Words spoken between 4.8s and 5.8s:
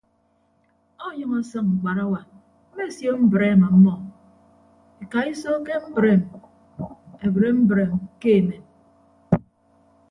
ekaiso ke